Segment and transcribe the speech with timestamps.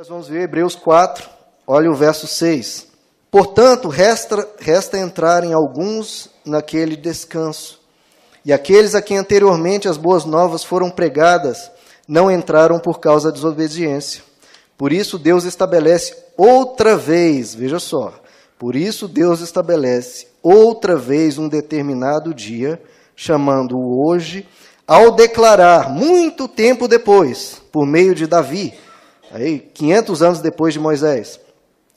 [0.00, 1.28] Nós vamos ver Hebreus 4,
[1.66, 2.86] olha o verso 6.
[3.30, 7.78] Portanto, resta, resta entrarem alguns naquele descanso.
[8.42, 11.70] E aqueles a quem anteriormente as boas novas foram pregadas
[12.08, 14.22] não entraram por causa da desobediência.
[14.78, 18.14] Por isso Deus estabelece outra vez, veja só,
[18.58, 22.82] por isso Deus estabelece outra vez um determinado dia,
[23.14, 24.48] chamando-o hoje,
[24.86, 28.72] ao declarar muito tempo depois, por meio de Davi,
[29.30, 31.40] aí 500 anos depois de Moisés,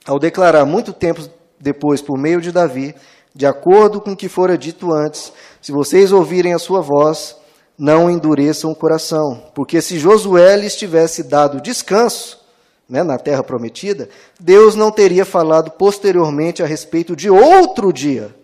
[0.05, 1.27] ao declarar muito tempo
[1.59, 2.93] depois por meio de Davi,
[3.33, 7.35] de acordo com o que fora dito antes, se vocês ouvirem a sua voz,
[7.77, 12.43] não endureçam o coração, porque se Josué lhes tivesse dado descanso,
[12.87, 18.35] né, na terra prometida, Deus não teria falado posteriormente a respeito de outro dia,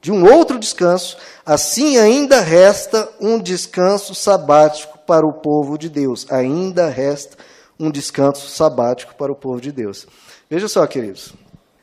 [0.00, 1.16] de um outro descanso.
[1.44, 6.26] Assim, ainda resta um descanso sabático para o povo de Deus.
[6.30, 7.36] Ainda resta
[7.80, 10.06] um descanso sabático para o povo de Deus.
[10.48, 11.32] Veja só, queridos.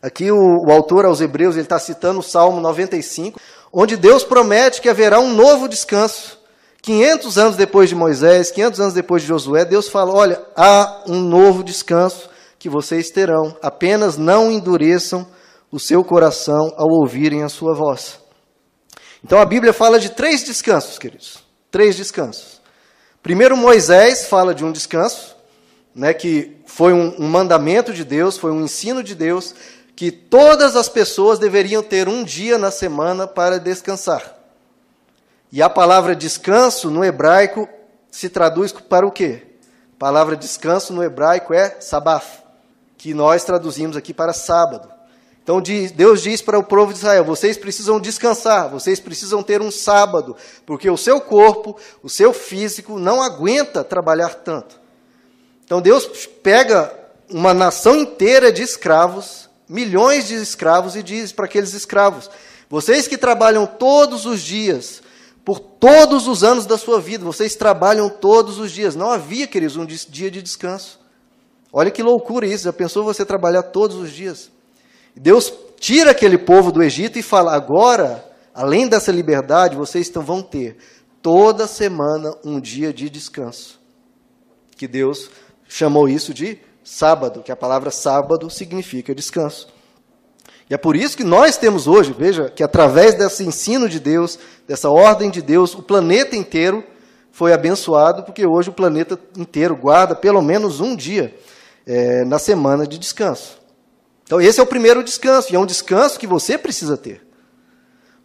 [0.01, 3.39] Aqui o, o autor aos Hebreus ele está citando o Salmo 95,
[3.73, 6.37] onde Deus promete que haverá um novo descanso
[6.87, 11.19] 500 anos depois de Moisés, 500 anos depois de Josué, Deus fala: olha, há um
[11.19, 15.27] novo descanso que vocês terão, apenas não endureçam
[15.71, 18.19] o seu coração ao ouvirem a sua voz.
[19.23, 21.39] Então a Bíblia fala de três descansos, queridos.
[21.69, 22.61] Três descansos.
[23.21, 25.35] Primeiro, Moisés fala de um descanso,
[25.97, 29.55] né, que foi um, um mandamento de Deus, foi um ensino de Deus,
[29.95, 34.37] que todas as pessoas deveriam ter um dia na semana para descansar.
[35.51, 37.67] E a palavra descanso no hebraico
[38.11, 39.41] se traduz para o quê?
[39.95, 42.43] A palavra descanso no hebraico é sabaf,
[42.95, 44.87] que nós traduzimos aqui para sábado.
[45.41, 49.71] Então Deus diz para o povo de Israel: vocês precisam descansar, vocês precisam ter um
[49.71, 54.86] sábado, porque o seu corpo, o seu físico não aguenta trabalhar tanto.
[55.67, 56.07] Então Deus
[56.41, 56.97] pega
[57.29, 62.29] uma nação inteira de escravos, milhões de escravos, e diz para aqueles escravos:
[62.69, 65.01] vocês que trabalham todos os dias,
[65.43, 67.25] por todos os anos da sua vida.
[67.25, 68.95] Vocês trabalham todos os dias.
[68.95, 70.99] Não havia, queridos, um dia de descanso.
[71.71, 72.63] Olha que loucura isso.
[72.63, 74.49] Já pensou você trabalhar todos os dias?
[75.13, 80.41] Deus tira aquele povo do Egito e fala: agora, além dessa liberdade, vocês então vão
[80.41, 80.77] ter
[81.21, 83.77] toda semana um dia de descanso.
[84.77, 85.29] Que Deus
[85.67, 89.67] chamou isso de sábado, que a palavra sábado significa descanso.
[90.69, 94.37] E é por isso que nós temos hoje, veja, que através desse ensino de Deus,
[94.67, 96.83] dessa ordem de Deus, o planeta inteiro
[97.31, 101.35] foi abençoado, porque hoje o planeta inteiro guarda pelo menos um dia
[101.85, 103.57] é, na semana de descanso.
[104.23, 107.25] Então, esse é o primeiro descanso, e é um descanso que você precisa ter.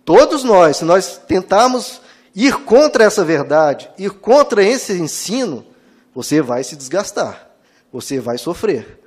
[0.05, 2.01] Todos nós, se nós tentarmos
[2.35, 5.65] ir contra essa verdade, ir contra esse ensino,
[6.15, 7.51] você vai se desgastar,
[7.93, 9.01] você vai sofrer.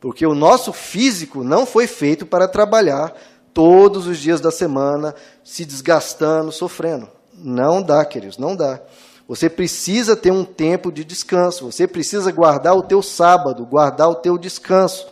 [0.00, 3.14] Porque o nosso físico não foi feito para trabalhar
[3.52, 7.08] todos os dias da semana, se desgastando, sofrendo.
[7.34, 8.80] Não dá, queridos, não dá.
[9.28, 14.14] Você precisa ter um tempo de descanso, você precisa guardar o teu sábado, guardar o
[14.16, 15.06] teu descanso.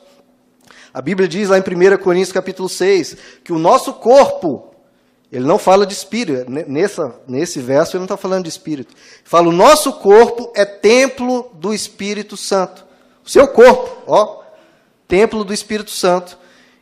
[0.93, 4.68] A Bíblia diz lá em 1 Coríntios capítulo 6 que o nosso corpo,
[5.31, 8.95] ele não fala de espírito, nessa, nesse verso ele não está falando de espírito.
[9.25, 12.87] Fala, o nosso corpo é templo do Espírito Santo.
[13.23, 14.43] O seu corpo, ó,
[15.07, 16.39] templo do Espírito Santo.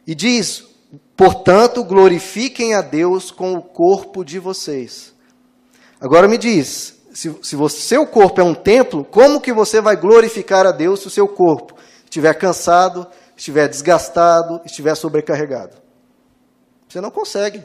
[0.07, 0.65] E diz:
[1.17, 5.13] portanto, glorifiquem a Deus com o corpo de vocês.
[6.01, 9.97] Agora me diz, se, se o seu corpo é um templo, como que você vai
[9.97, 11.75] glorificar a Deus se o seu corpo
[12.05, 15.77] estiver cansado, estiver desgastado, estiver sobrecarregado?
[16.89, 17.61] Você não consegue.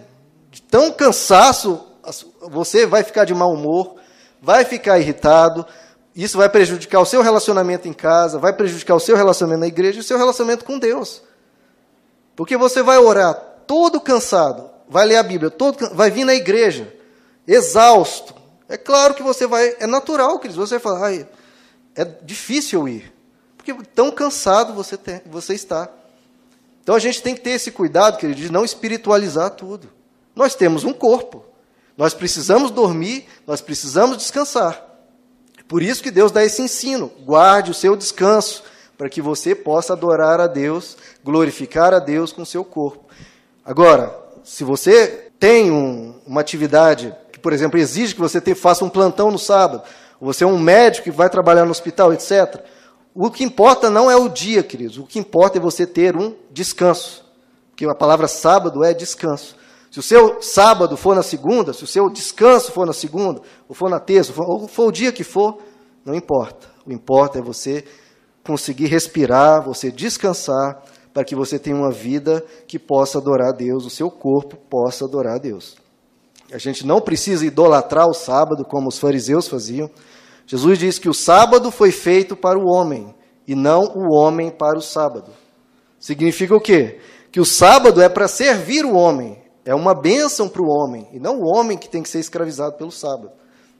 [0.51, 1.87] De tão cansaço,
[2.41, 3.95] você vai ficar de mau humor,
[4.41, 5.65] vai ficar irritado,
[6.13, 9.97] isso vai prejudicar o seu relacionamento em casa, vai prejudicar o seu relacionamento na igreja
[9.97, 11.21] e o seu relacionamento com Deus.
[12.35, 13.33] Porque você vai orar
[13.65, 16.93] todo cansado, vai ler a Bíblia, todo, vai vir na igreja,
[17.47, 18.35] exausto.
[18.67, 21.13] É claro que você vai, é natural, que você vai falar,
[21.95, 23.13] é difícil ir.
[23.55, 25.87] Porque tão cansado você, tem, você está.
[26.83, 30.00] Então a gente tem que ter esse cuidado, querido, de não espiritualizar tudo.
[30.35, 31.45] Nós temos um corpo.
[31.97, 34.81] Nós precisamos dormir, nós precisamos descansar.
[35.67, 38.63] Por isso que Deus dá esse ensino: guarde o seu descanso,
[38.97, 43.05] para que você possa adorar a Deus, glorificar a Deus com o seu corpo.
[43.63, 48.83] Agora, se você tem um, uma atividade que, por exemplo, exige que você te, faça
[48.83, 49.83] um plantão no sábado,
[50.19, 52.61] ou você é um médico que vai trabalhar no hospital, etc.,
[53.13, 56.33] o que importa não é o dia, queridos, o que importa é você ter um
[56.49, 57.25] descanso.
[57.69, 59.55] Porque a palavra sábado é descanso.
[59.91, 63.75] Se o seu sábado for na segunda, se o seu descanso for na segunda, ou
[63.75, 65.57] for na terça, ou for, o dia que for,
[66.05, 66.69] não importa.
[66.85, 67.83] O importa é você
[68.41, 70.81] conseguir respirar, você descansar,
[71.13, 75.03] para que você tenha uma vida que possa adorar a Deus, o seu corpo possa
[75.03, 75.75] adorar a Deus.
[76.53, 79.89] A gente não precisa idolatrar o sábado como os fariseus faziam.
[80.45, 83.13] Jesus diz que o sábado foi feito para o homem
[83.45, 85.31] e não o homem para o sábado.
[85.99, 86.99] Significa o quê?
[87.29, 91.19] Que o sábado é para servir o homem, é uma bênção para o homem, e
[91.19, 93.31] não o homem que tem que ser escravizado pelo sábado.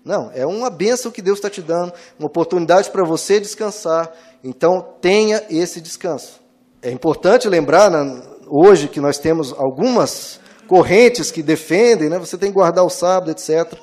[0.04, 4.12] Não, é uma bênção que Deus está te dando, uma oportunidade para você descansar.
[4.44, 6.40] Então, tenha esse descanso.
[6.82, 12.50] É importante lembrar, né, hoje, que nós temos algumas correntes que defendem, né, você tem
[12.50, 13.78] que guardar o sábado, etc.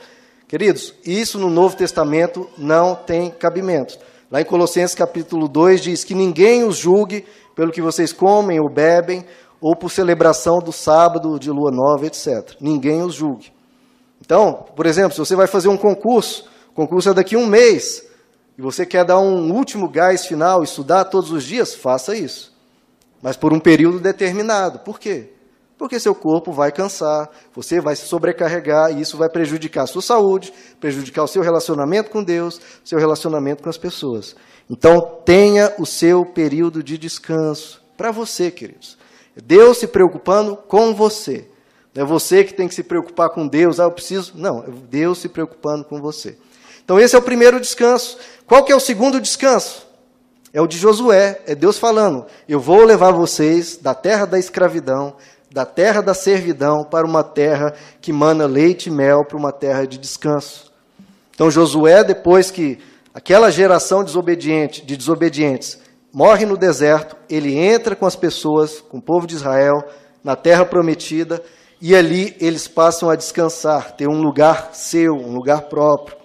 [0.48, 3.98] Queridos, isso no Novo Testamento não tem cabimento.
[4.30, 7.24] Lá em Colossenses capítulo 2 diz que ninguém os julgue
[7.54, 9.24] pelo que vocês comem ou bebem,
[9.60, 12.56] ou por celebração do sábado, de lua nova, etc.
[12.60, 13.52] Ninguém os julgue.
[14.20, 17.46] Então, por exemplo, se você vai fazer um concurso, o concurso é daqui a um
[17.46, 18.06] mês,
[18.56, 22.52] e você quer dar um último gás final, estudar todos os dias, faça isso.
[23.22, 24.80] Mas por um período determinado.
[24.80, 25.32] Por quê?
[25.78, 30.02] Porque seu corpo vai cansar, você vai se sobrecarregar e isso vai prejudicar a sua
[30.02, 34.34] saúde, prejudicar o seu relacionamento com Deus, seu relacionamento com as pessoas.
[34.68, 38.98] Então, tenha o seu período de descanso para você, queridos.
[39.42, 41.48] Deus se preocupando com você.
[41.94, 44.32] Não é você que tem que se preocupar com Deus, ah, eu preciso.
[44.36, 46.36] Não, é Deus se preocupando com você.
[46.84, 48.18] Então, esse é o primeiro descanso.
[48.46, 49.86] Qual que é o segundo descanso?
[50.52, 55.16] É o de Josué, é Deus falando: Eu vou levar vocês da terra da escravidão,
[55.50, 59.86] da terra da servidão, para uma terra que mana leite e mel, para uma terra
[59.86, 60.72] de descanso.
[61.34, 62.78] Então, Josué, depois que
[63.14, 65.78] aquela geração desobediente, de desobedientes
[66.12, 69.84] morre no deserto, ele entra com as pessoas, com o povo de Israel,
[70.22, 71.42] na terra prometida,
[71.80, 76.16] e ali eles passam a descansar, ter um lugar seu, um lugar próprio.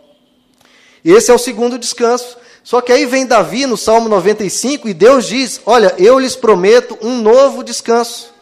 [1.04, 2.38] Esse é o segundo descanso.
[2.64, 6.98] Só que aí vem Davi no Salmo 95 e Deus diz: Olha, eu lhes prometo
[7.02, 8.34] um novo descanso.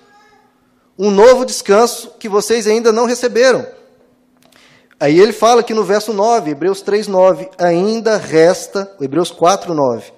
[0.98, 3.66] Um novo descanso que vocês ainda não receberam.
[5.00, 10.14] Aí ele fala que no verso 9, Hebreus 3, 9, ainda resta, Hebreus 4, 9,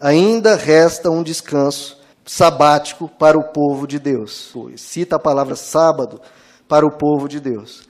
[0.00, 4.52] ainda resta um descanso sabático para o povo de Deus.
[4.76, 6.20] Cita a palavra sábado
[6.68, 7.88] para o povo de Deus.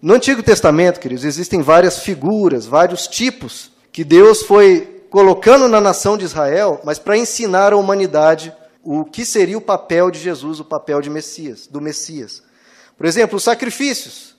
[0.00, 6.18] No Antigo Testamento, queridos, existem várias figuras, vários tipos que Deus foi colocando na nação
[6.18, 8.52] de Israel, mas para ensinar à humanidade
[8.82, 12.42] o que seria o papel de Jesus, o papel de Messias, do Messias.
[12.96, 14.36] Por exemplo, os sacrifícios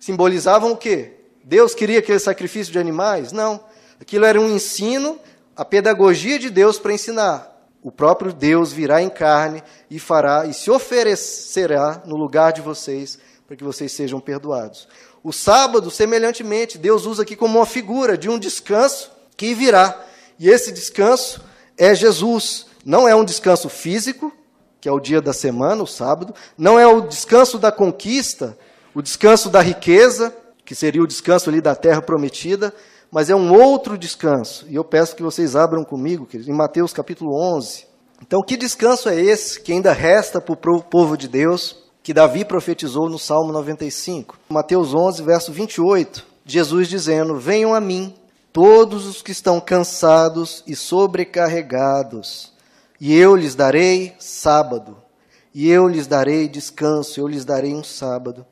[0.00, 1.12] simbolizavam o quê?
[1.44, 3.32] Deus queria aquele sacrifício de animais?
[3.32, 3.60] Não.
[4.00, 5.18] Aquilo era um ensino,
[5.56, 7.54] a pedagogia de Deus para ensinar.
[7.82, 13.18] O próprio Deus virá em carne e fará e se oferecerá no lugar de vocês
[13.46, 14.88] para que vocês sejam perdoados.
[15.22, 20.02] O sábado, semelhantemente, Deus usa aqui como uma figura de um descanso que virá.
[20.38, 21.44] E esse descanso
[21.76, 22.66] é Jesus.
[22.84, 24.32] Não é um descanso físico,
[24.80, 26.34] que é o dia da semana, o sábado.
[26.56, 28.56] Não é o descanso da conquista,
[28.94, 30.34] o descanso da riqueza,
[30.64, 32.72] que seria o descanso ali da terra prometida
[33.14, 34.66] mas é um outro descanso.
[34.68, 37.86] E eu peço que vocês abram comigo, queridos, em Mateus capítulo 11.
[38.20, 42.44] Então, que descanso é esse que ainda resta para o povo de Deus, que Davi
[42.44, 44.36] profetizou no Salmo 95?
[44.48, 48.12] Mateus 11, verso 28, Jesus dizendo: Venham a mim,
[48.52, 52.52] todos os que estão cansados e sobrecarregados,
[53.00, 54.96] e eu lhes darei sábado,
[55.54, 58.44] e eu lhes darei descanso, eu lhes darei um sábado.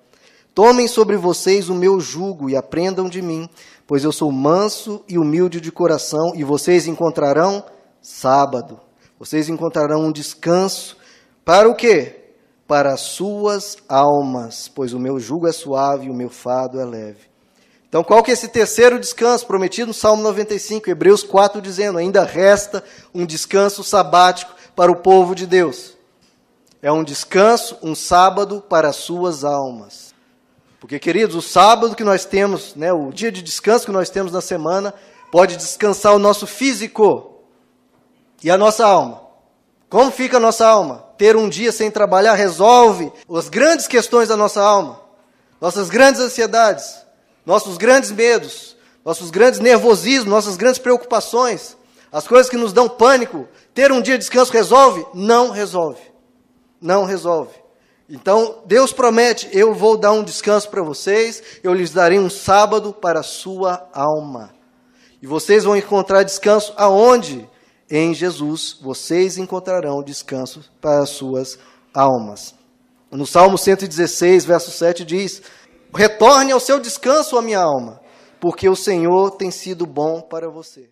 [0.54, 3.48] Tomem sobre vocês o meu jugo e aprendam de mim,
[3.86, 7.64] pois eu sou manso e humilde de coração, e vocês encontrarão
[8.02, 8.78] sábado.
[9.18, 10.98] Vocês encontrarão um descanso
[11.42, 12.34] para o quê?
[12.66, 16.84] Para as suas almas, pois o meu jugo é suave e o meu fado é
[16.84, 17.32] leve.
[17.88, 22.24] Então, qual que é esse terceiro descanso prometido no Salmo 95, Hebreus 4, dizendo: ainda
[22.24, 25.96] resta um descanso sabático para o povo de Deus.
[26.82, 30.11] É um descanso, um sábado para as suas almas.
[30.82, 34.32] Porque, queridos, o sábado que nós temos, né, o dia de descanso que nós temos
[34.32, 34.92] na semana,
[35.30, 37.36] pode descansar o nosso físico
[38.42, 39.22] e a nossa alma.
[39.88, 41.04] Como fica a nossa alma?
[41.16, 45.00] Ter um dia sem trabalhar resolve as grandes questões da nossa alma,
[45.60, 47.06] nossas grandes ansiedades,
[47.46, 51.76] nossos grandes medos, nossos grandes nervosismos, nossas grandes preocupações,
[52.10, 53.46] as coisas que nos dão pânico.
[53.72, 55.06] Ter um dia de descanso resolve?
[55.14, 56.00] Não resolve.
[56.80, 57.61] Não resolve.
[58.08, 62.92] Então, Deus promete: eu vou dar um descanso para vocês, eu lhes darei um sábado
[62.92, 64.52] para a sua alma.
[65.20, 67.48] E vocês vão encontrar descanso aonde?
[67.90, 71.58] Em Jesus, vocês encontrarão descanso para as suas
[71.92, 72.54] almas.
[73.10, 75.42] No Salmo 116, verso 7 diz:
[75.94, 78.00] Retorne ao seu descanso, a minha alma,
[78.40, 80.88] porque o Senhor tem sido bom para você.